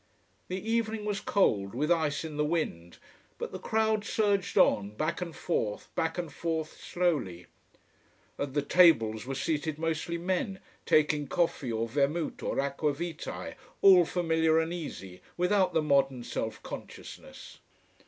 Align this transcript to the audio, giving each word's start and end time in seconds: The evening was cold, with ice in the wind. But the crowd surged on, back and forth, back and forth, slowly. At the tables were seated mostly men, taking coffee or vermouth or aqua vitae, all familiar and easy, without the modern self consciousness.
The 0.47 0.67
evening 0.67 1.05
was 1.05 1.19
cold, 1.21 1.75
with 1.75 1.91
ice 1.91 2.25
in 2.25 2.35
the 2.35 2.43
wind. 2.43 2.97
But 3.37 3.51
the 3.51 3.59
crowd 3.59 4.03
surged 4.03 4.57
on, 4.57 4.95
back 4.95 5.21
and 5.21 5.35
forth, 5.35 5.93
back 5.93 6.17
and 6.17 6.33
forth, 6.33 6.81
slowly. 6.83 7.45
At 8.39 8.55
the 8.55 8.63
tables 8.63 9.27
were 9.27 9.35
seated 9.35 9.77
mostly 9.77 10.17
men, 10.17 10.57
taking 10.87 11.27
coffee 11.27 11.71
or 11.71 11.87
vermouth 11.87 12.41
or 12.41 12.59
aqua 12.59 12.93
vitae, 12.93 13.53
all 13.83 14.03
familiar 14.05 14.57
and 14.59 14.73
easy, 14.73 15.21
without 15.37 15.75
the 15.75 15.83
modern 15.83 16.23
self 16.23 16.63
consciousness. 16.63 17.59